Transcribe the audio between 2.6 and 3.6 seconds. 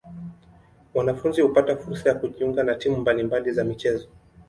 na timu mbali mbali